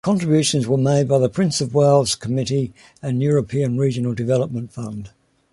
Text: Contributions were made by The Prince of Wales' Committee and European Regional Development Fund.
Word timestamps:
Contributions 0.03 0.65
were 0.67 0.79
made 0.79 1.07
by 1.07 1.19
The 1.19 1.29
Prince 1.29 1.61
of 1.61 1.75
Wales' 1.75 2.15
Committee 2.15 2.73
and 3.03 3.21
European 3.21 3.77
Regional 3.77 4.15
Development 4.15 4.73
Fund. 4.73 5.11